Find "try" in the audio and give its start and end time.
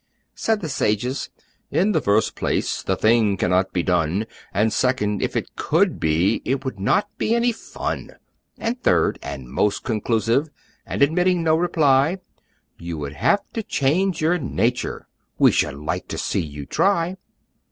16.65-17.15